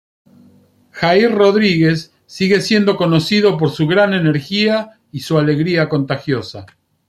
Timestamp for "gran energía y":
3.85-5.19